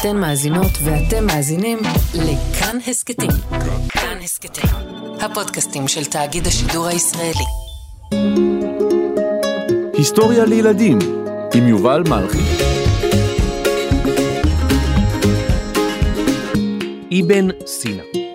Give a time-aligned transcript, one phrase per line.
[0.00, 1.78] אתן מאזינות ואתם מאזינים
[2.14, 3.30] לכאן הסכתים.
[3.88, 4.70] כאן הסכתים,
[5.20, 7.44] הפודקאסטים של תאגיד השידור הישראלי.
[9.92, 10.98] היסטוריה לילדים
[11.54, 12.38] עם יובל מלכי.
[17.20, 18.25] אבן סינה.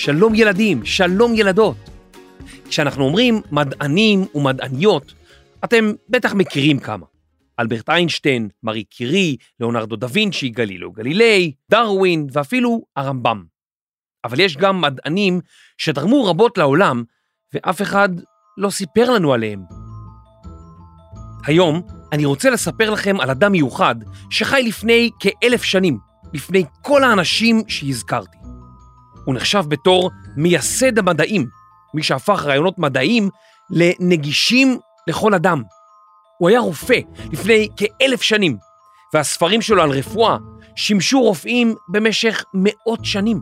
[0.00, 1.76] שלום ילדים, שלום ילדות.
[2.68, 5.14] כשאנחנו אומרים מדענים ומדעניות,
[5.64, 7.06] אתם בטח מכירים כמה.
[7.60, 13.44] אלברט איינשטיין, מארי קירי, ליאונרדו דה וינצ'י, גלילאו גלילי, דרווין ואפילו הרמב"ם.
[14.24, 15.40] אבל יש גם מדענים
[15.78, 17.04] שתרמו רבות לעולם,
[17.54, 18.08] ואף אחד
[18.58, 19.60] לא סיפר לנו עליהם.
[21.46, 21.82] היום
[22.12, 23.94] אני רוצה לספר לכם על אדם מיוחד
[24.30, 25.98] שחי לפני כאלף שנים,
[26.34, 28.40] לפני כל האנשים שהזכרתי.
[29.24, 31.46] הוא נחשב בתור מייסד המדעים,
[31.94, 33.30] מי שהפך רעיונות מדעיים
[33.70, 35.62] לנגישים לכל אדם.
[36.38, 37.00] הוא היה רופא
[37.32, 38.56] לפני כאלף שנים,
[39.14, 40.36] והספרים שלו על רפואה
[40.76, 43.40] שימשו רופאים במשך מאות שנים.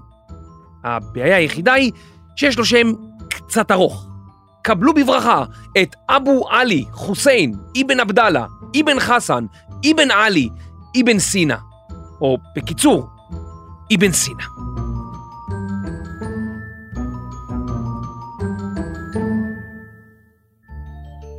[0.84, 1.92] הבעיה היחידה היא
[2.36, 2.92] שיש לו שם
[3.30, 4.06] קצת ארוך.
[4.62, 5.45] קבלו בברכה
[5.83, 8.47] את אבו עלי חוסיין אבן עבדאללה,
[8.80, 9.45] אבן חסן,
[9.91, 10.48] אבן עלי,
[11.00, 11.56] אבן סינה,
[12.20, 13.08] או בקיצור,
[13.95, 14.58] אבן סינה.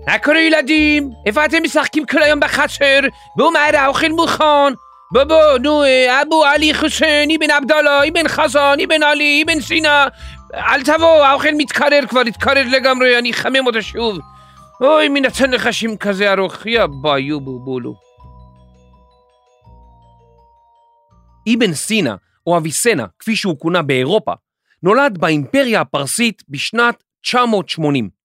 [0.10, 1.12] מה קורה ילדים?
[1.26, 3.00] איפה אתם משחקים כל היום בחצר?
[3.38, 4.74] בואו מהר האוכל מוכן.
[5.14, 10.08] בוא בוא, נו, אה, אבו עלי חוסיין, אבן עבדאללה, אבן חסן, אבן עלי, אבן סינה.
[10.54, 14.20] אל תבוא, האוכל מתקרר כבר, התקרר לגמרי, אני אחמם אותו שוב.
[14.82, 17.96] אוי, מי נתן לך שם כזה ארוך, יא ביו בובולו.
[21.56, 22.16] אבן סינה,
[22.48, 24.34] או אביסנה, כפי שהוא כונה באירופה,
[24.84, 28.19] נולד באימפריה הפרסית בשנת 980.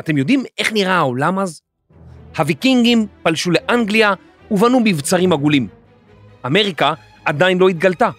[0.00, 1.60] אתם יודעים איך נראה העולם אז?
[2.38, 4.14] הוויקינגים פלשו לאנגליה
[4.50, 5.68] ובנו מבצרים עגולים.
[6.46, 8.10] אמריקה עדיין לא התגלתה.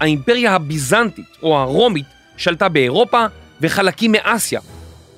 [0.00, 2.06] האימפריה הביזנטית או הרומית
[2.36, 3.26] שלטה באירופה
[3.60, 4.60] וחלקים מאסיה,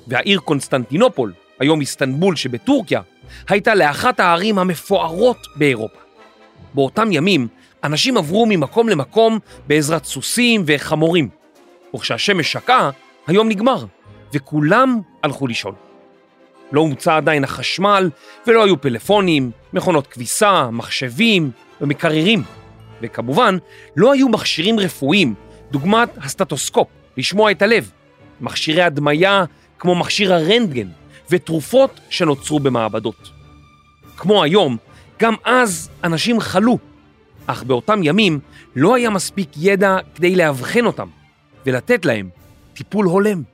[0.07, 3.01] והעיר קונסטנטינופול, היום איסטנבול שבטורקיה,
[3.49, 5.99] הייתה לאחת הערים המפוארות באירופה.
[6.73, 7.47] באותם ימים
[7.83, 11.29] אנשים עברו ממקום למקום בעזרת סוסים וחמורים,
[11.95, 12.89] וכשהשמש שקעה,
[13.27, 13.85] היום נגמר,
[14.33, 15.90] וכולם הלכו לישון.
[16.71, 18.09] לא הומצא עדיין החשמל,
[18.47, 21.51] ולא היו פלאפונים, מכונות כביסה, מחשבים
[21.81, 22.43] ומקררים.
[23.01, 23.57] וכמובן,
[23.95, 25.33] לא היו מכשירים רפואיים,
[25.71, 26.87] דוגמת הסטטוסקופ,
[27.17, 27.91] לשמוע את הלב,
[28.41, 29.43] מכשירי הדמיה
[29.79, 30.87] כמו מכשיר הרנטגן,
[31.29, 33.29] ותרופות שנוצרו במעבדות.
[34.17, 34.77] כמו היום,
[35.19, 36.77] גם אז אנשים חלו,
[37.47, 38.39] אך באותם ימים
[38.75, 41.07] לא היה מספיק ידע כדי לאבחן אותם
[41.65, 42.29] ולתת להם
[42.73, 43.50] טיפול הולם.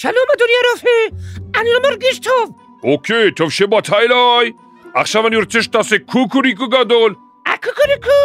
[0.00, 1.16] שלום אדוני הרופא,
[1.60, 2.50] אני לא מרגיש טוב.
[2.82, 4.52] אוקיי, טוב שבאת אליי.
[4.94, 7.14] עכשיו אני רוצה שתעשה קוקוריקו גדול.
[7.46, 8.20] הקוקוריקו,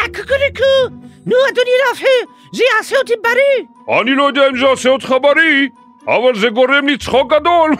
[0.00, 0.96] הקוקוריקו.
[1.26, 4.00] נו אדוני רופא, זה יעשה אותי בריא.
[4.00, 5.68] אני לא יודע אם זה יעשה אותך בריא,
[6.06, 7.70] אבל זה גורם לי צחוק גדול.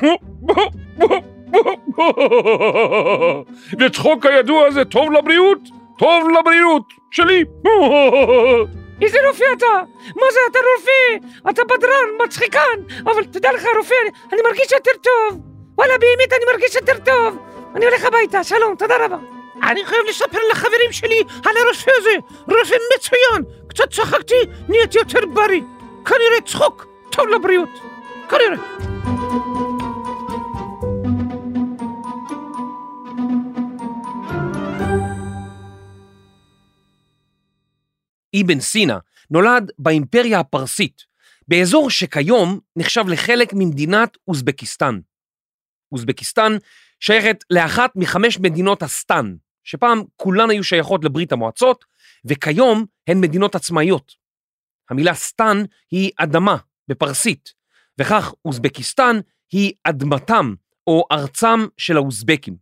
[3.81, 5.59] וצחוק כידוע זה טוב לבריאות,
[5.99, 7.45] טוב לבריאות שלי.
[9.03, 9.83] איזה רופא אתה?
[10.17, 11.29] מה זה אתה רופא?
[11.51, 15.41] אתה בדרן, מצחיקן, אבל תדע לך רופא, אני, אני מרגיש יותר טוב.
[15.79, 17.37] וואלה, באמת אני מרגיש יותר טוב.
[17.75, 19.17] אני הולך הביתה, שלום, תודה רבה.
[19.63, 22.15] אני חייב לספר לחברים שלי על הרופא הזה,
[22.49, 23.45] רופא מצוין.
[23.69, 24.35] קצת צחקתי,
[24.69, 25.63] נהייתי יותר בריא.
[26.05, 27.69] כנראה צחוק טוב לבריאות.
[28.29, 28.57] כנראה.
[38.43, 38.99] אבן סינה
[39.31, 41.03] נולד באימפריה הפרסית,
[41.49, 44.99] באזור שכיום נחשב לחלק ממדינת אוזבקיסטן.
[45.93, 46.53] אוזבקיסטן
[47.01, 49.35] שייכת לאחת מחמש מדינות הסטן,
[49.65, 51.85] שפעם כולן היו שייכות לברית המועצות,
[52.25, 54.13] וכיום הן מדינות עצמאיות.
[54.91, 56.57] המילה סטן היא אדמה
[56.89, 57.53] בפרסית,
[58.01, 59.17] וכך אוזבקיסטן
[59.53, 60.55] היא אדמתם
[60.87, 62.57] או ארצם של האוזבקים.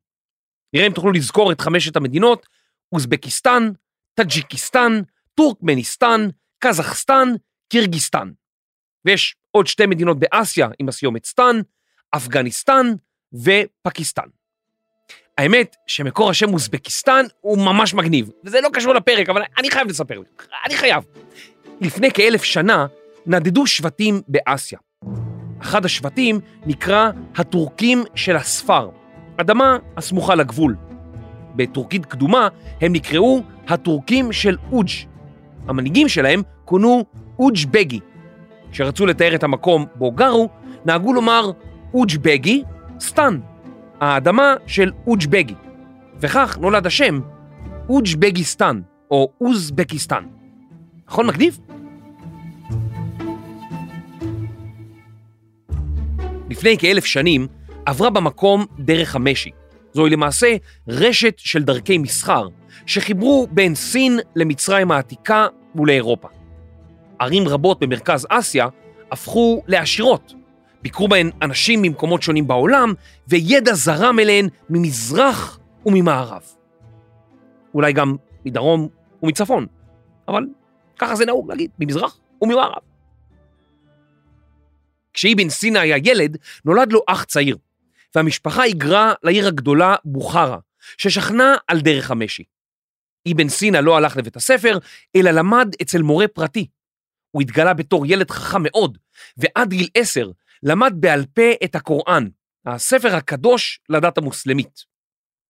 [0.73, 2.47] נראה אם תוכלו לזכור את חמשת המדינות,
[2.93, 3.71] אוזבקיסטן,
[4.15, 5.01] טאג'יקיסטן,
[5.37, 6.29] טורקמניסטן,
[6.59, 7.29] קזחסטן,
[7.69, 8.31] קירגיסטן.
[9.05, 11.61] ויש עוד שתי מדינות באסיה עם הסיומת -סטן,
[12.11, 12.87] אפגניסטן
[13.33, 14.29] ופקיסטן.
[15.39, 20.23] האמת שמקור השם אוזבקיסטן הוא ממש מגניב, וזה לא קשור לפרק, אבל אני חייב לספר,
[20.67, 21.05] אני חייב.
[21.81, 22.87] לפני כאלף שנה
[23.27, 24.79] נדדו שבטים באסיה.
[25.63, 28.91] אחד השבטים נקרא הטורקים של הספר,
[29.37, 30.77] אדמה הסמוכה לגבול.
[31.57, 32.49] בטורקית קדומה
[32.81, 34.89] הם נקראו הטורקים של אוג'.
[35.69, 37.05] המנהיגים שלהם כונו
[37.39, 38.01] אוג' בגי.
[38.73, 40.49] כשרצו לתאר את המקום בו גרו,
[40.85, 41.51] נהגו לומר
[41.95, 42.63] אוג'בגי
[43.01, 43.39] סטן,
[44.01, 45.55] האדמה של אוג'בגי,
[46.21, 47.21] וכך נולד השם
[47.89, 48.81] אוג'בגיסטן
[49.11, 50.25] או אוזבקיסטן.
[51.09, 51.59] נכון מגניב?
[56.51, 57.47] לפני כאלף שנים
[57.87, 59.51] עברה במקום דרך המשי.
[59.97, 60.57] זוהי למעשה
[60.89, 62.49] רשת של דרכי מסחר
[62.87, 66.29] שחיברו בין סין למצרים העתיקה ולאירופה.
[67.19, 68.69] ערים רבות במרכז אסיה
[69.13, 70.35] הפכו לעשירות.
[70.83, 72.95] ביקרו בהן אנשים ממקומות שונים בעולם,
[73.29, 76.43] וידע זרם אליהן ממזרח וממערב.
[77.75, 78.89] אולי גם מדרום
[79.23, 79.67] ומצפון,
[80.29, 80.45] אבל
[80.99, 82.83] ככה זה נהוג להגיד, ממזרח וממערב.
[85.15, 87.57] כשאבן סינה היה ילד, נולד לו אח צעיר,
[88.17, 90.59] והמשפחה היגרה לעיר הגדולה בוכרה,
[90.99, 92.45] ששכנה על דרך המשי.
[93.33, 94.79] אבן סינה לא הלך לבית הספר,
[95.17, 96.67] אלא למד אצל מורה פרטי.
[97.31, 98.99] הוא התגלה בתור ילד חכם מאוד,
[99.37, 100.31] ועד גיל עשר
[100.63, 102.29] למד בעל פה את הקוראן,
[102.67, 104.85] הספר הקדוש לדת המוסלמית.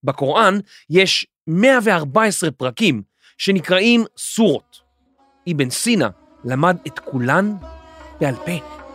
[0.03, 0.59] בקוראן
[0.91, 3.03] יש 114 פרקים
[3.39, 4.81] שנקראים סורות.
[5.53, 6.09] אבן סינה
[6.45, 7.53] למד את כולן
[8.21, 8.86] בעל פה.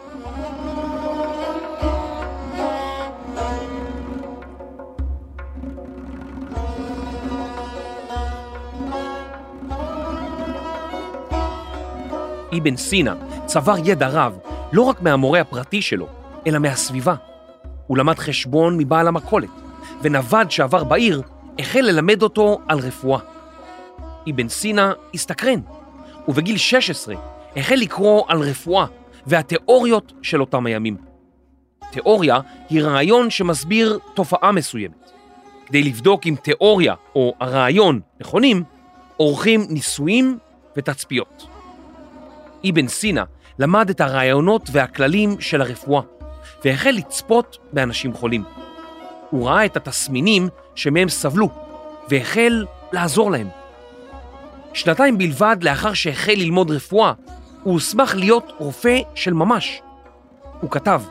[12.57, 13.15] אבן סינה
[13.45, 14.37] צבר ידע רב
[14.73, 16.07] לא רק מהמורה הפרטי שלו,
[16.47, 17.15] אלא מהסביבה.
[17.87, 19.49] הוא למד חשבון מבעל המכולת,
[20.01, 21.21] ונווד שעבר בעיר
[21.59, 23.19] החל ללמד אותו על רפואה.
[24.29, 25.59] אבן סינה הסתקרן,
[26.27, 27.15] ובגיל 16
[27.55, 28.85] החל לקרוא על רפואה
[29.27, 30.97] והתיאוריות של אותם הימים.
[31.91, 32.39] תיאוריה
[32.69, 35.11] היא רעיון שמסביר תופעה מסוימת.
[35.65, 38.63] כדי לבדוק אם תיאוריה או הרעיון נכונים,
[39.17, 40.37] עורכים ניסויים
[40.77, 41.50] ותצפיות.
[42.69, 43.23] אבן סינה
[43.59, 46.01] למד את הרעיונות והכללים של הרפואה,
[46.65, 48.43] והחל לצפות באנשים חולים.
[49.29, 51.49] הוא ראה את התסמינים שמהם סבלו,
[52.09, 53.47] והחל לעזור להם.
[54.73, 57.13] שנתיים בלבד לאחר שהחל ללמוד רפואה,
[57.63, 59.81] הוא הוסמך להיות רופא של ממש.
[60.61, 61.01] הוא כתב,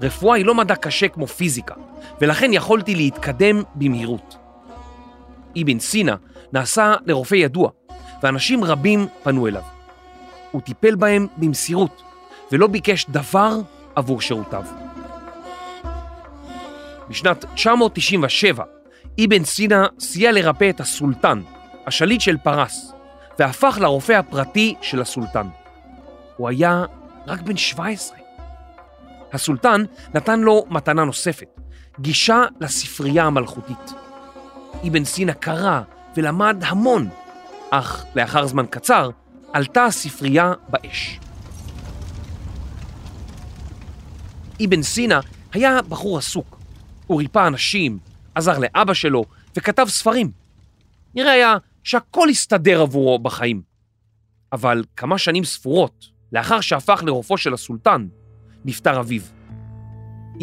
[0.00, 1.74] רפואה היא לא מדע קשה כמו פיזיקה,
[2.20, 4.36] ולכן יכולתי להתקדם במהירות.
[5.62, 6.16] אבן סינה
[6.52, 7.70] נעשה לרופא ידוע,
[8.22, 9.73] ואנשים רבים פנו אליו.
[10.54, 12.02] הוא טיפל בהם במסירות,
[12.52, 13.60] ולא ביקש דבר
[13.94, 14.64] עבור שירותיו.
[17.08, 18.64] בשנת 997,
[19.24, 21.42] אבן סינה סייע לרפא את הסולטן,
[21.86, 22.92] השליט של פרס,
[23.38, 25.46] והפך לרופא הפרטי של הסולטן.
[26.36, 26.84] הוא היה
[27.26, 28.18] רק בן 17.
[29.32, 29.84] הסולטן
[30.14, 31.60] נתן לו מתנה נוספת,
[32.00, 33.92] גישה לספרייה המלכותית.
[34.88, 35.80] אבן סינה קרא
[36.16, 37.08] ולמד המון,
[37.70, 39.10] אך לאחר זמן קצר
[39.54, 41.20] עלתה הספרייה באש.
[44.64, 45.20] אבן סינה
[45.52, 46.58] היה בחור עסוק.
[47.06, 47.98] הוא ריפא אנשים,
[48.34, 49.24] עזר לאבא שלו
[49.56, 50.30] וכתב ספרים.
[51.14, 53.62] נראה היה שהכל הסתדר עבורו בחיים.
[54.52, 58.06] אבל כמה שנים ספורות, לאחר שהפך לרופאו של הסולטן,
[58.64, 59.22] נפטר אביו.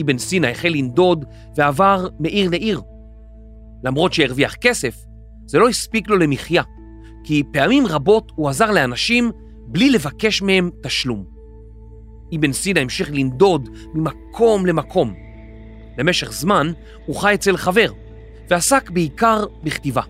[0.01, 1.25] אבן סינה החל לנדוד
[1.55, 2.81] ועבר מעיר לעיר.
[3.83, 4.95] למרות שהרוויח כסף,
[5.45, 6.63] זה לא הספיק לו למחיה.
[7.23, 9.31] כי פעמים רבות הוא עזר לאנשים
[9.67, 11.25] בלי לבקש מהם תשלום.
[12.35, 15.13] אבן סינה המשיך לנדוד ממקום למקום.
[15.97, 16.71] למשך זמן
[17.05, 17.91] הוא חי אצל חבר,
[18.49, 20.01] ועסק בעיקר בכתיבה.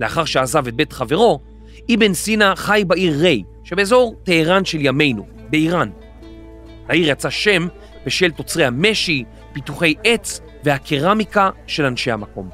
[0.00, 1.40] לאחר שעזב את בית חברו,
[1.94, 5.90] אבן סינה חי בעיר ריי, שבאזור טהרן של ימינו, באיראן.
[6.88, 7.68] לעיר יצא שם
[8.06, 12.48] בשל תוצרי המשי, פיתוחי עץ והקרמיקה של אנשי המקום.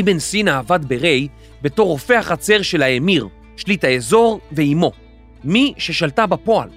[0.00, 1.28] אבן סינה עבד בריי
[1.62, 4.92] בתור רופא החצר של האמיר, שליט האזור ואימו,
[5.44, 6.68] מי ששלטה בפועל.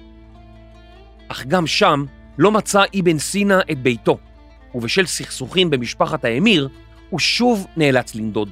[1.28, 2.04] אך גם שם
[2.38, 4.18] לא מצא אבן סינה את ביתו,
[4.74, 6.68] ובשל סכסוכים במשפחת האמיר,
[7.10, 8.48] הוא שוב נאלץ לנדוד.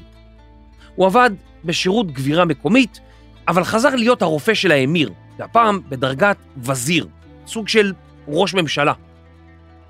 [0.94, 1.30] הוא עבד
[1.64, 3.00] בשירות גבירה מקומית,
[3.48, 7.06] אבל חזר להיות הרופא של האמיר, והפעם בדרגת וזיר,
[7.46, 7.92] סוג של
[8.28, 8.92] ראש ממשלה.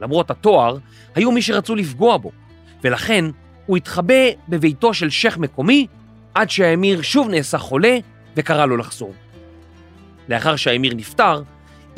[0.00, 0.78] למרות התואר,
[1.14, 2.30] היו מי שרצו לפגוע בו,
[2.84, 3.24] ולכן
[3.66, 5.86] הוא התחבא בביתו של שייח' מקומי
[6.34, 7.98] עד שהאמיר שוב נעשה חולה
[8.36, 9.14] וקרא לו לחזור.
[10.28, 11.42] לאחר שהאמיר נפטר,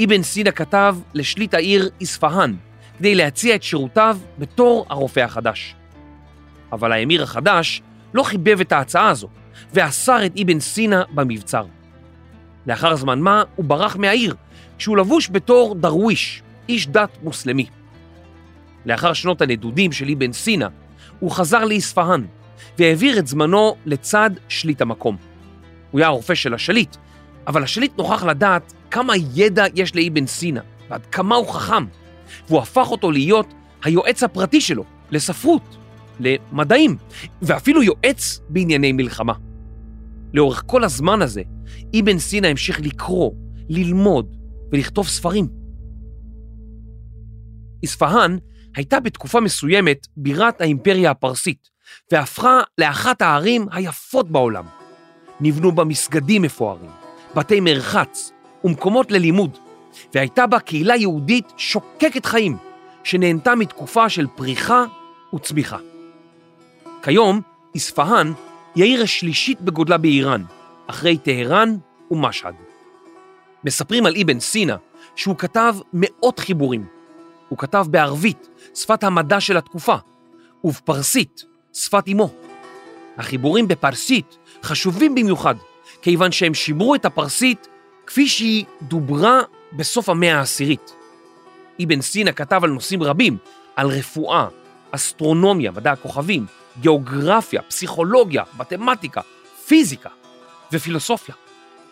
[0.05, 2.55] אבן סינה כתב לשליט העיר אספהאן
[2.99, 5.75] כדי להציע את שירותיו בתור הרופא החדש.
[6.73, 7.83] אבל האמיר החדש
[8.15, 9.29] לא חיבב את ההצעה הזו
[9.73, 11.65] ואסר את אבן סינה במבצר.
[12.67, 14.35] לאחר זמן מה הוא ברח מהעיר
[14.79, 17.67] כשהוא לבוש בתור דרוויש, איש דת מוסלמי.
[18.87, 20.69] לאחר שנות הנדודים של אבן סינה,
[21.21, 22.25] הוא חזר לאספהאן
[22.79, 25.17] והעביר את זמנו לצד שליט המקום.
[25.91, 26.97] הוא היה הרופא של השליט,
[27.47, 31.85] אבל השליט נוכח לדעת כמה ידע יש לאבן סינה, ועד כמה הוא חכם,
[32.49, 35.77] והוא הפך אותו להיות היועץ הפרטי שלו לספרות,
[36.21, 36.97] למדעים,
[37.43, 39.33] ואפילו יועץ בענייני מלחמה.
[40.35, 41.43] לאורך כל הזמן הזה,
[42.01, 43.33] אבן סינה המשיך לקרוא,
[43.69, 44.37] ללמוד
[44.73, 45.49] ולכתוב ספרים.
[47.85, 48.37] אספהאן
[48.77, 51.74] הייתה בתקופה מסוימת בירת האימפריה הפרסית,
[52.13, 54.65] והפכה לאחת הערים היפות בעולם.
[55.41, 56.91] נבנו בה מסגדים מפוארים,
[57.35, 58.33] בתי מרחץ
[58.65, 59.59] ומקומות ללימוד,
[60.15, 62.57] והייתה בה קהילה יהודית שוקקת חיים,
[63.05, 64.85] שנהנתה מתקופה של פריחה
[65.35, 65.79] וצמיחה.
[67.03, 67.41] כיום,
[67.77, 68.33] אספהאן
[68.75, 70.45] היא העיר השלישית בגודלה באיראן,
[70.87, 71.77] אחרי טהרן
[72.11, 72.55] ומשהד.
[73.65, 74.77] מספרים על אבן סינה
[75.17, 76.87] שהוא כתב מאות חיבורים.
[77.49, 79.97] הוא כתב בערבית, שפת המדע של התקופה,
[80.65, 82.31] ובפרסית, שפת אמו.
[83.19, 85.55] החיבורים בפרסית חשובים במיוחד,
[86.03, 87.69] כיוון שהם שימרו את הפרסית
[88.07, 89.41] כפי שהיא דוברה
[89.73, 90.95] בסוף המאה העשירית.
[91.83, 93.37] אבן סינה כתב על נושאים רבים,
[93.77, 94.49] על רפואה,
[94.91, 96.47] אסטרונומיה, מדע הכוכבים,
[96.81, 99.21] גיאוגרפיה, פסיכולוגיה, מתמטיקה,
[99.67, 100.09] פיזיקה
[100.73, 101.35] ופילוסופיה.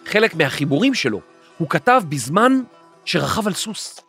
[0.07, 1.21] חלק מהחיבורים שלו
[1.59, 2.62] הוא כתב בזמן
[3.05, 4.01] שרכב על סוס.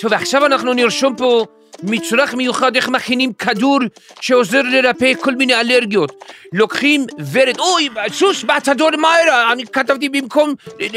[0.00, 1.46] טוב, עכשיו אנחנו נרשום פה
[1.82, 3.78] מצרך מיוחד איך מכינים כדור
[4.20, 6.24] שעוזר לרפא כל מיני אלרגיות.
[6.52, 10.54] לוקחים ורד, אוי, סוס בתדור מהר, אני כתבתי במקום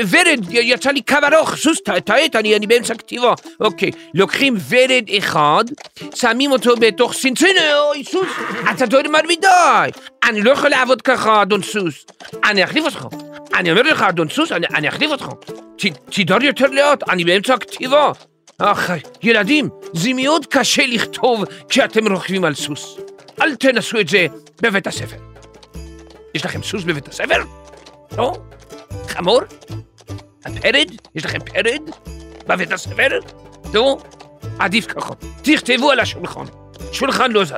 [0.09, 3.33] ורד, יצא לי קו ארוך, סוס, טעית, אני, אני באמצע כתיבה.
[3.59, 5.63] אוקיי, לוקחים ורד אחד,
[6.15, 7.55] שמים אותו בתוך סינצין,
[7.89, 8.29] אוי, סוס,
[8.67, 9.89] התדור מהר מדי.
[10.23, 12.05] אני לא יכול לעבוד ככה, אדון סוס.
[12.43, 13.07] אני אחליף אותך.
[13.53, 15.27] אני אומר לך, אדון סוס, אני, אני אחליף אותך.
[15.77, 15.83] ת,
[16.43, 18.11] יותר לאט, אני באמצע הכתיבה.
[18.59, 18.91] אך,
[19.23, 22.97] ילדים, זה מאוד קשה לכתוב כשאתם רוכבים על סוס.
[23.41, 24.27] אל תנסו את זה
[24.61, 25.17] בבית הספר.
[26.35, 27.43] יש לכם סוס בבית הספר?
[28.17, 28.33] לא?
[29.07, 29.41] חמור?
[30.45, 30.91] הפרד?
[31.15, 31.81] יש לכם פרד?
[32.47, 33.19] בבית הספר?
[33.73, 33.97] לא?
[34.59, 35.13] עדיף ככה.
[35.41, 36.43] תכתבו על השולחן.
[36.91, 37.53] שולחן לא זז.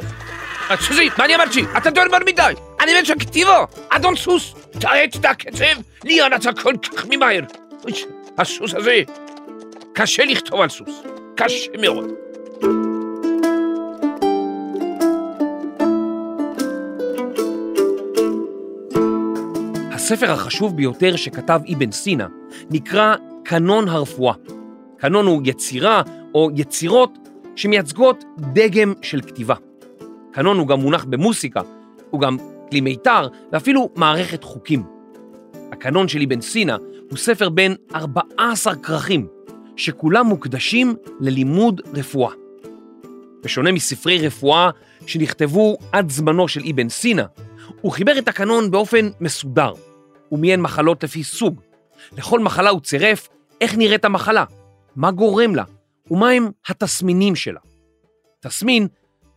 [0.80, 1.64] סוסי, מה אני אמרתי?
[1.78, 2.54] אתה דורמר מדי.
[2.82, 3.66] אני באמצע כתיבה.
[3.90, 7.42] אדון סוס, תאט את הקצב, ליאן אתה כל כך ממהר.
[8.38, 9.02] הסוס הזה
[9.94, 11.02] קשה לכתוב על סוס,
[11.36, 12.06] קשה מאוד.
[19.92, 22.28] הספר החשוב ביותר שכתב אבן סינה
[22.70, 24.34] נקרא קנון הרפואה.
[24.98, 26.02] קנון הוא יצירה
[26.36, 27.18] או יצירות
[27.56, 29.56] שמייצגות דגם של כתיבה.
[30.32, 31.62] קנון הוא גם מונח במוסיקה,
[32.10, 32.38] הוא גם
[32.70, 34.84] כלי מיתר ואפילו מערכת חוקים.
[35.72, 36.78] הקנון של אבן סינה
[37.10, 39.28] הוא ספר בין 14 כרכים,
[39.82, 42.34] שכולם מוקדשים ללימוד רפואה.
[43.44, 44.70] בשונה מספרי רפואה
[45.08, 47.26] שנכתבו עד זמנו של אבן סינה,
[47.82, 49.74] הוא חיבר את הקנון באופן מסודר.
[50.30, 51.62] הוא מיין מחלות לפי סוג.
[52.18, 53.30] לכל מחלה הוא צירף
[53.62, 54.46] איך נראית המחלה,
[54.96, 55.64] מה גורם לה,
[56.12, 57.60] ומהם התסמינים שלה.
[58.40, 58.88] תסמין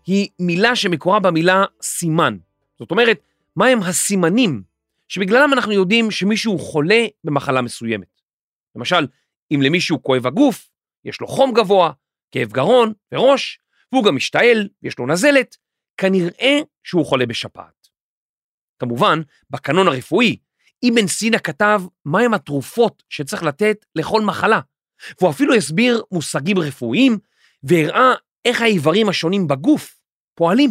[0.07, 2.37] היא מילה שמקורה במילה סימן.
[2.79, 3.19] זאת אומרת,
[3.57, 4.63] מהם הסימנים
[5.09, 8.21] שבגללם אנחנו יודעים שמישהו חולה במחלה מסוימת.
[8.77, 9.07] למשל,
[9.51, 10.71] אם למישהו כואב הגוף,
[11.05, 11.93] יש לו חום גבוה,
[12.31, 13.61] כאב גרון וראש,
[13.93, 15.57] והוא גם משתעל, יש לו נזלת,
[15.97, 17.89] כנראה שהוא חולה בשפעת.
[18.79, 19.21] כמובן,
[19.51, 20.37] בקנון הרפואי,
[20.89, 24.61] אבן סינה כתב מהם התרופות שצריך לתת לכל מחלה,
[25.21, 27.19] והוא אפילו הסביר מושגים רפואיים
[27.63, 30.01] והראה איך האיברים השונים בגוף
[30.35, 30.71] פועלים.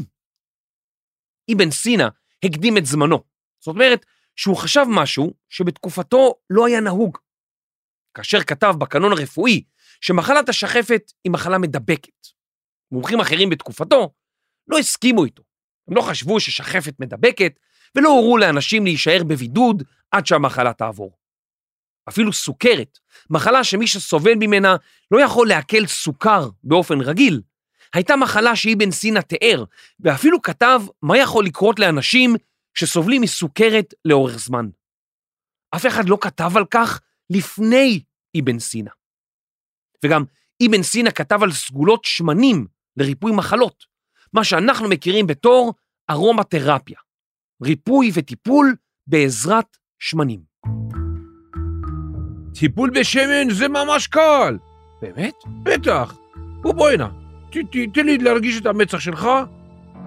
[1.53, 2.10] אבן סינה
[2.44, 3.24] הקדים את זמנו,
[3.60, 7.18] זאת אומרת שהוא חשב משהו שבתקופתו לא היה נהוג.
[8.13, 9.63] כאשר כתב בקנון הרפואי
[10.01, 12.27] שמחלת השחפת היא מחלה מדבקת.
[12.91, 14.13] מומחים אחרים בתקופתו
[14.67, 15.43] לא הסכימו איתו.
[15.88, 17.60] הם לא חשבו ששחפת מדבקת
[17.96, 21.17] ולא הורו לאנשים להישאר בבידוד עד שהמחלה תעבור.
[22.10, 24.75] אפילו סוכרת, מחלה שמי שסובל ממנה
[25.12, 27.41] לא יכול לעכל סוכר באופן רגיל,
[27.93, 29.63] הייתה מחלה שאבן סינה תיאר,
[30.00, 32.36] ואפילו כתב מה יכול לקרות לאנשים
[32.74, 34.70] שסובלים מסוכרת לאורך זמן.
[35.75, 38.03] אף אחד לא כתב על כך לפני
[38.39, 38.92] אבן סינה.
[40.06, 40.24] וגם
[40.68, 43.84] אבן סינה כתב על סגולות שמנים לריפוי מחלות,
[44.34, 45.74] מה שאנחנו מכירים בתור
[46.10, 46.98] ארומתרפיה,
[47.63, 48.75] ריפוי וטיפול
[49.08, 50.39] בעזרת שמנים.
[52.60, 54.58] טיפול בשמן זה ממש קל.
[55.01, 55.34] באמת?
[55.63, 56.15] בטח.
[56.62, 57.10] בוא בוא הנה,
[57.94, 59.27] תן לי להרגיש את המצח שלך.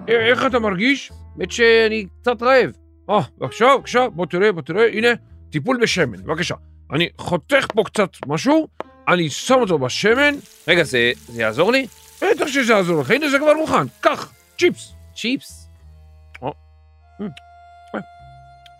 [0.07, 1.11] איך אתה מרגיש?
[1.37, 2.71] האמת שאני קצת רעב.
[3.09, 5.07] אה, בבקשה, בבקשה, בוא תראה, בוא תראה, הנה,
[5.49, 6.55] טיפול בשמן, בבקשה.
[6.93, 8.67] אני חותך פה קצת משהו,
[9.07, 10.35] אני שם אותו בשמן,
[10.67, 11.87] רגע, זה, זה יעזור לי?
[12.21, 14.93] בטח שזה יעזור לך, הנה זה כבר מוכן, קח, צ'יפס.
[15.15, 15.69] צ'יפס.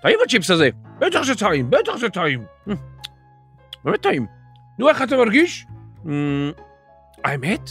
[0.01, 0.69] טעים הצ'יפס הזה.
[0.99, 2.43] בטח שטעים, בטח שטעים.
[2.69, 2.73] אה,
[3.83, 4.25] באמת טעים.
[4.79, 5.65] נו, איך אתה מרגיש?
[6.05, 6.51] אמ,
[7.23, 7.69] האמת?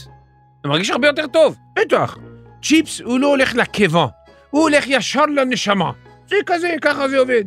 [0.63, 1.55] אני מרגיש הרבה יותר טוב.
[1.75, 2.17] בטח.
[2.63, 4.07] צ'יפס הוא לא הולך לקיבה,
[4.49, 5.91] הוא הולך ישר לנשמה.
[6.27, 7.43] זה כזה, ככה זה עובד.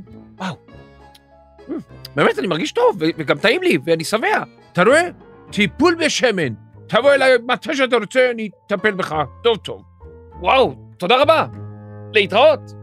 [2.15, 4.43] באמת, אני מרגיש טוב, וגם טעים לי, ואני שבע.
[4.73, 5.09] אתה רואה?
[5.53, 6.53] טיפול בשמן.
[6.87, 9.83] תבוא אליי מתי שאתה רוצה, אני אטפל בך טוב טוב.
[10.41, 11.47] וואו, תודה רבה.
[12.15, 12.80] להתראות.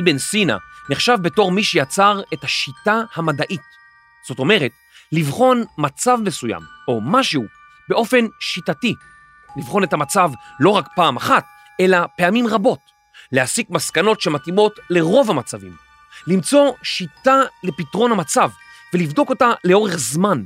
[0.00, 0.56] אבן סינה
[0.90, 3.60] נחשב בתור מי שיצר את השיטה המדעית.
[4.28, 4.70] זאת אומרת,
[5.12, 7.44] לבחון מצב מסוים, או משהו,
[7.88, 8.94] באופן שיטתי.
[9.56, 10.30] לבחון את המצב
[10.60, 11.44] לא רק פעם אחת,
[11.80, 12.80] אלא פעמים רבות.
[13.32, 15.76] להסיק מסקנות שמתאימות לרוב המצבים.
[16.26, 18.50] למצוא שיטה לפתרון המצב,
[18.94, 20.42] ולבדוק אותה לאורך זמן.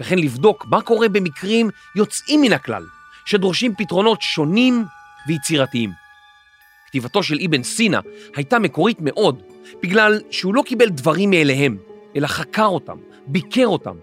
[0.00, 2.86] וכן לבדוק מה קורה במקרים יוצאים מן הכלל,
[3.24, 4.84] שדורשים פתרונות שונים
[5.28, 5.90] ויצירתיים.
[6.90, 8.00] כתיבתו של אבן סינה
[8.36, 9.42] הייתה מקורית מאוד,
[9.82, 11.76] בגלל שהוא לא קיבל דברים מאליהם,
[12.16, 13.96] אלא חקר אותם, ביקר אותם,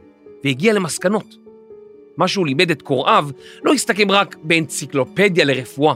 [0.44, 1.36] והגיע למסקנות.
[2.18, 3.30] מה שהוא לימד את קוראיו
[3.64, 5.96] לא הסתכם רק באנציקלופדיה לרפואה,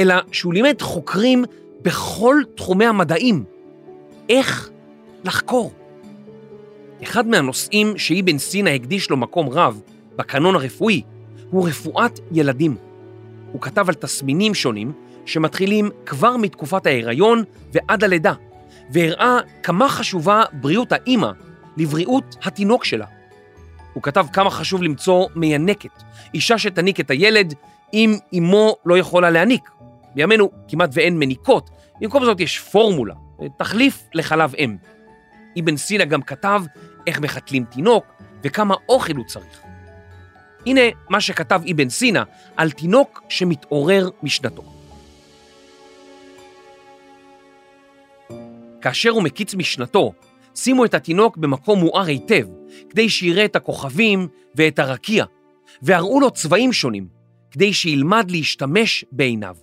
[0.00, 1.44] אלא שהוא לימד חוקרים
[1.82, 3.44] בכל תחומי המדעים
[4.28, 4.70] איך
[5.24, 5.72] לחקור.
[7.02, 9.80] אחד מהנושאים שאבן סינה הקדיש לו מקום רב
[10.16, 11.02] בקנון הרפואי
[11.50, 12.76] הוא רפואת ילדים.
[13.52, 14.92] הוא כתב על תסמינים שונים
[15.26, 18.32] שמתחילים כבר מתקופת ההיריון ועד הלידה,
[18.90, 21.30] והראה כמה חשובה בריאות האימא
[21.76, 23.06] לבריאות התינוק שלה.
[23.92, 26.02] הוא כתב כמה חשוב למצוא מיינקת,
[26.34, 27.54] אישה שתניק את הילד
[27.94, 29.70] אם אמו לא יכולה להניק.
[30.14, 33.14] בימינו כמעט ואין מניקות, במקום זאת יש פורמולה,
[33.58, 34.76] תחליף לחלב אם.
[35.60, 36.62] אבן סינה גם כתב
[37.06, 38.04] איך מחתלים תינוק
[38.44, 39.60] וכמה אוכל הוא צריך.
[40.66, 42.22] הנה מה שכתב אבן סינה
[42.56, 44.75] על תינוק שמתעורר משנתו.
[48.86, 50.12] כאשר הוא מקיץ משנתו,
[50.54, 52.46] שימו את התינוק במקום מואר היטב,
[52.90, 55.24] כדי שיראה את הכוכבים ואת הרקיע,
[55.82, 57.08] והראו לו צבעים שונים,
[57.50, 59.56] כדי שילמד להשתמש בעיניו.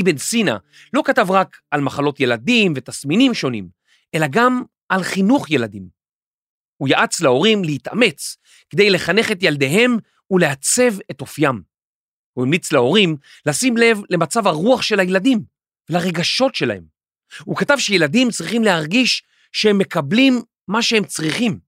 [0.00, 0.56] אבן סינה
[0.92, 3.68] לא כתב רק על מחלות ילדים ותסמינים שונים,
[4.14, 5.88] אלא גם על חינוך ילדים.
[6.76, 8.36] הוא יעץ להורים להתאמץ
[8.70, 9.96] כדי לחנך את ילדיהם
[10.30, 11.69] ולעצב את אופיים.
[12.40, 15.42] הוא המליץ להורים לשים לב למצב הרוח של הילדים
[15.90, 16.82] ולרגשות שלהם.
[17.44, 19.22] הוא כתב שילדים צריכים להרגיש
[19.52, 21.58] שהם מקבלים מה שהם צריכים,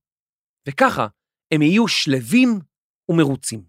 [0.68, 1.06] וככה
[1.50, 2.60] הם יהיו שלווים
[3.08, 3.62] ומרוצים.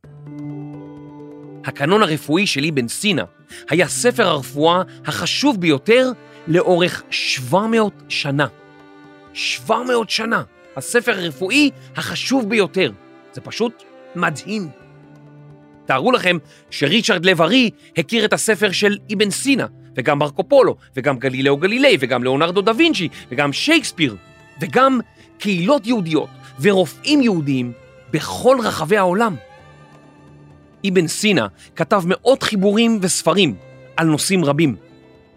[1.66, 3.24] הקנון הרפואי של אבן סינה
[3.70, 6.12] היה ספר הרפואה החשוב ביותר
[6.48, 8.48] לאורך 700 שנה.
[9.34, 10.44] 700 שנה,
[10.76, 12.92] הספר הרפואי החשוב ביותר.
[13.34, 13.84] זה פשוט
[14.16, 14.83] מדהים.
[15.86, 16.38] תארו לכם
[16.70, 19.66] שריצ'רד לב ארי הכיר את הספר של אבן סינה,
[19.96, 24.16] וגם מרקו פולו, וגם גלילאו גלילי, וגם ליאונרדו דה וינצ'י, וגם שייקספיר,
[24.62, 25.00] וגם
[25.40, 27.72] קהילות יהודיות ורופאים יהודיים
[28.12, 29.36] בכל רחבי העולם.
[30.88, 33.56] אבן סינה כתב מאות חיבורים וספרים
[33.98, 34.76] על נושאים רבים.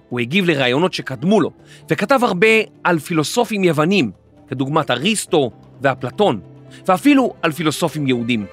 [0.08, 1.50] הוא הגיב לראיונות שקדמו לו,
[1.90, 2.46] וכתב הרבה
[2.84, 4.10] על פילוסופים יוונים,
[4.48, 5.50] כדוגמת אריסטו
[5.82, 6.40] ואפלטון,
[6.86, 8.46] ואפילו על פילוסופים יהודים.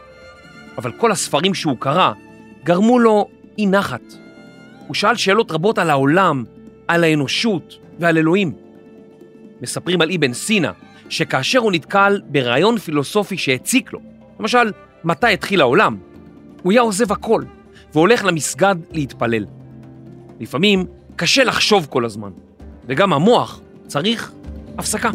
[0.77, 2.11] אבל כל הספרים שהוא קרא
[2.63, 4.13] גרמו לו אי נחת.
[4.87, 6.43] הוא שאל שאלות רבות על העולם,
[6.87, 8.53] על האנושות ועל אלוהים.
[9.61, 10.71] מספרים על אבן סינה
[11.09, 13.99] שכאשר הוא נתקל ברעיון פילוסופי שהציק לו,
[14.39, 14.71] למשל,
[15.03, 15.97] מתי התחיל העולם,
[16.63, 17.43] הוא היה עוזב הכל
[17.93, 19.45] והולך למסגד להתפלל.
[20.39, 22.31] לפעמים קשה לחשוב כל הזמן,
[22.87, 24.31] וגם המוח צריך
[24.77, 25.09] הפסקה.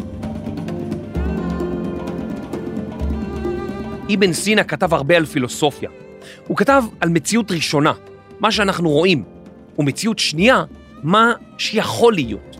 [4.13, 5.89] אבן סינה כתב הרבה על פילוסופיה.
[6.47, 7.93] הוא כתב על מציאות ראשונה,
[8.39, 9.23] מה שאנחנו רואים,
[9.79, 10.63] ומציאות שנייה,
[11.03, 12.57] מה שיכול להיות.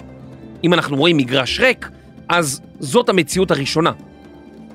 [0.64, 1.90] אם אנחנו רואים מגרש ריק,
[2.30, 3.92] אז זאת המציאות הראשונה.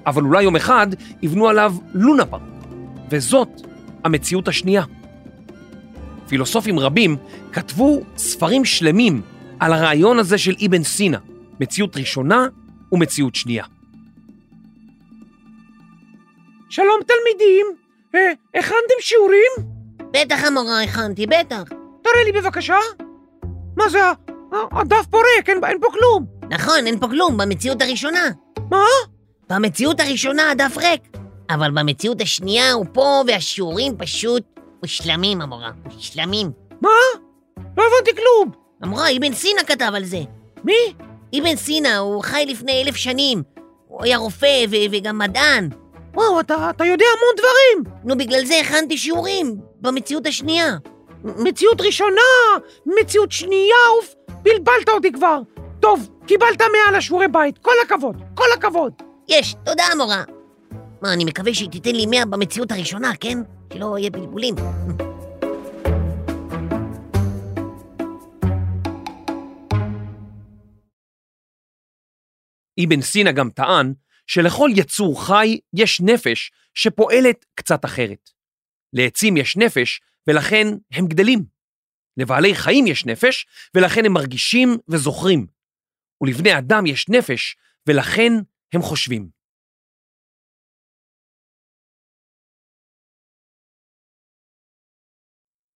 [0.07, 0.87] אבל אולי יום אחד
[1.23, 2.43] יבנו עליו לונה פארק,
[3.11, 3.49] וזאת
[4.05, 4.83] המציאות השנייה.
[6.29, 7.17] פילוסופים רבים
[7.53, 9.23] כתבו ספרים שלמים
[9.61, 11.19] על הרעיון הזה של אבן סינה,
[11.61, 12.47] מציאות ראשונה
[12.93, 13.65] ומציאות שנייה.
[16.75, 17.67] שלום תלמידים,
[18.15, 19.53] אה, הכנתם שיעורים?
[20.11, 21.63] בטח המורה הכנתי, בטח.
[22.03, 22.77] תראה לי בבקשה.
[23.77, 23.99] מה זה,
[24.73, 26.27] הדף פה ריק, אין, אין פה כלום.
[26.51, 28.31] נכון, אין פה כלום, במציאות הראשונה.
[28.71, 28.85] מה?
[29.51, 31.03] במציאות הראשונה הדף ריק.
[31.51, 34.43] אבל במציאות השנייה הוא פה, והשיעורים פשוט
[34.83, 35.71] מושלמים, המורה.
[35.85, 36.51] מושלמים.
[37.57, 38.51] לא הבנתי כלום.
[38.83, 40.21] המורה, אבן סינא כתב על זה.
[40.65, 40.95] מי?
[41.39, 43.43] אבן סינא, הוא חי לפני אלף שנים.
[43.89, 45.69] הוא היה רופא וגם מדען.
[46.15, 47.97] וואו, אתה, אתה יודע המון דברים.
[48.05, 50.77] נו, בגלל זה הכנתי שיעורים במציאות השנייה.
[51.25, 52.21] מציאות ראשונה,
[52.87, 55.41] מציאות שנייה, אוף, בלבלת אותי כבר.
[55.81, 58.93] טוב, קיבלת 100 על השיעורי בית, כל הכבוד, כל הכבוד.
[59.29, 60.25] יש, תודה, המורה.
[61.03, 63.39] מה, אני מקווה שהיא תיתן לי 100 במציאות הראשונה, כן?
[63.73, 64.55] שלא יהיה בלבולים.
[72.85, 73.93] אבן סינא גם טען
[74.27, 78.31] שלכל יצור חי יש נפש שפועלת קצת אחרת.
[78.93, 81.45] לעצים יש נפש ולכן הם גדלים.
[82.17, 85.47] לבעלי חיים יש נפש ולכן הם מרגישים וזוכרים.
[86.23, 87.57] ולבני אדם יש נפש
[87.89, 88.33] ולכן
[88.75, 89.29] הם חושבים.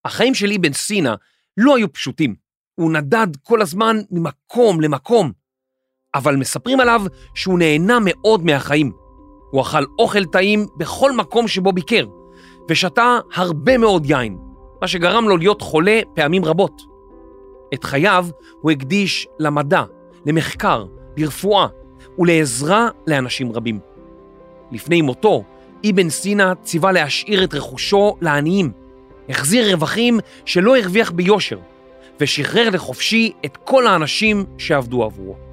[0.05, 1.15] החיים של אבן סינא
[1.57, 2.35] לא היו פשוטים.
[2.75, 5.33] הוא נדד כל הזמן ממקום למקום,
[6.14, 7.03] אבל מספרים עליו
[7.35, 8.92] שהוא נהנה מאוד מהחיים.
[9.51, 12.07] הוא אכל אוכל טעים בכל מקום שבו ביקר,
[12.71, 14.38] ושתה הרבה מאוד יין,
[14.81, 16.83] מה שגרם לו להיות חולה פעמים רבות.
[17.75, 18.27] את חייו
[18.61, 19.83] הוא הקדיש למדע,
[20.27, 20.85] למחקר,
[21.16, 21.66] לרפואה
[22.18, 23.79] ולעזרה לאנשים רבים.
[24.73, 25.44] לפני מותו,
[25.90, 28.73] אבן סינא ציווה להשאיר את רכושו לעניים,
[29.29, 31.59] החזיר רווחים שלא הרוויח ביושר,
[32.21, 35.48] ושחרר לחופשי את כל האנשים שעבדו עבורו.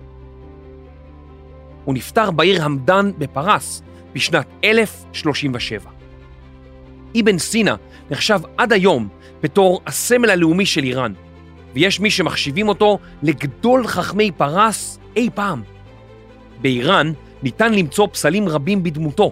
[1.85, 3.81] הוא נפטר בעיר המדן בפרס
[4.13, 5.91] בשנת 1037.
[7.19, 7.75] אבן סינא
[8.11, 9.07] נחשב עד היום
[9.43, 11.13] בתור הסמל הלאומי של איראן,
[11.73, 15.61] ויש מי שמחשיבים אותו לגדול חכמי פרס אי פעם.
[16.61, 17.11] באיראן
[17.43, 19.31] ניתן למצוא פסלים רבים בדמותו,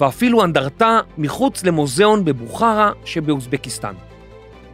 [0.00, 3.94] ואפילו אנדרטה מחוץ למוזיאון בבוכרה שבאוזבקיסטן.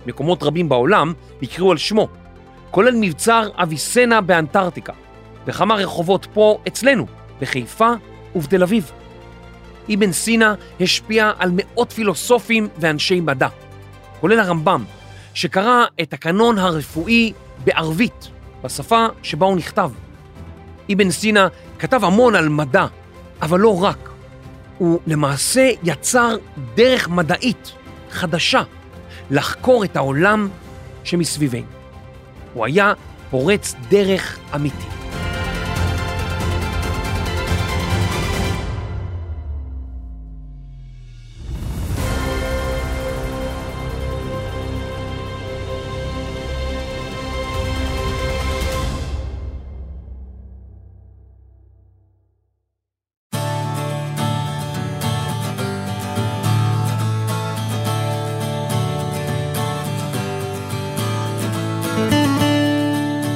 [0.07, 2.09] מקומות רבים בעולם נקראו על שמו,
[2.71, 4.93] כולל מבצר אביסנה באנטארקטיקה,
[5.47, 7.07] וכמה רחובות פה אצלנו,
[7.41, 7.93] בחיפה
[8.35, 8.91] ובתל אביב.
[9.95, 13.49] אבן סינא השפיע על מאות פילוסופים ואנשי מדע,
[14.21, 14.85] כולל הרמב"ם,
[15.35, 17.33] שקרא את הקנון הרפואי
[17.65, 18.29] בערבית,
[18.63, 19.91] בשפה שבה הוא נכתב.
[20.93, 21.47] אבן סינא
[21.79, 22.87] כתב המון על מדע,
[23.43, 24.11] אבל לא רק.
[24.79, 26.37] הוא למעשה יצר
[26.75, 27.73] דרך מדעית
[28.11, 28.63] חדשה
[29.31, 30.49] לחקור את העולם
[31.05, 31.67] שמסביבנו.
[32.55, 32.93] הוא היה
[33.31, 35.00] פורץ דרך אמיתי.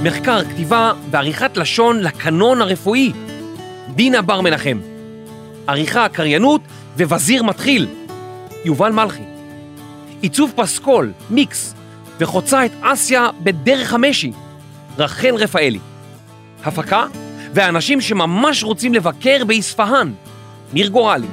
[0.04, 3.12] מחקר, כתיבה ועריכת לשון לקנון הרפואי.
[3.94, 4.80] דינה בר מנחם.
[5.66, 6.60] עריכה, קריינות
[6.96, 7.86] ווזיר מתחיל.
[8.64, 9.22] יובל מלכי.
[10.20, 11.74] עיצוב פסקול, מיקס,
[12.18, 14.32] וחוצה את אסיה בדרך המשי.
[14.98, 15.78] רחל רפאלי.
[16.64, 17.06] הפקה
[17.54, 20.12] ואנשים שממש רוצים לבקר באספהאן.
[20.72, 21.26] ניר גורלי,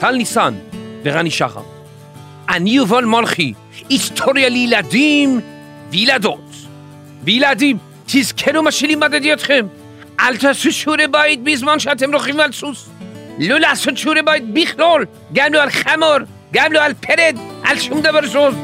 [0.00, 0.54] טל ניסן
[1.02, 1.62] ורני שחר.
[2.48, 3.54] אני יובל מלכי,
[3.88, 5.40] היסטוריה לילדים
[5.90, 6.50] וילדות.
[7.24, 7.78] וילדים,
[8.16, 9.66] תזכרו מה שלימדתי אתכם.
[10.20, 12.90] אל תעשו שיעורי בית בזמן שאתם רוכבים על סוס.
[13.38, 16.16] לא לעשות שיעורי בית בכלול, גם לא על חמור,
[16.52, 18.54] גם לא על פרד, על שום דבר זוז.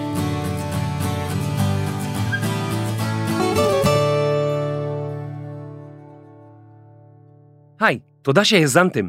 [7.80, 9.08] היי, תודה שהאזנתם.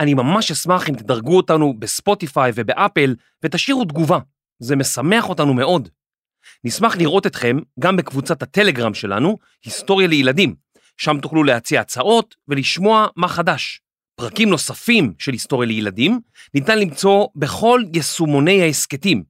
[0.00, 4.18] אני ממש אשמח אם תדרגו אותנו בספוטיפיי ובאפל ותשאירו תגובה.
[4.58, 5.88] זה משמח אותנו מאוד.
[6.66, 10.54] נשמח לראות אתכם גם בקבוצת הטלגרם שלנו, היסטוריה לילדים,
[10.96, 13.80] שם תוכלו להציע הצעות ולשמוע מה חדש.
[14.16, 16.20] פרקים נוספים של היסטוריה לילדים
[16.54, 19.24] ניתן למצוא בכל יישומוני ההסכתים,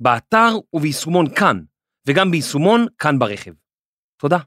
[0.00, 1.60] באתר וביישומון כאן,
[2.06, 3.52] וגם ביישומון כאן ברכב.
[4.16, 4.38] תודה.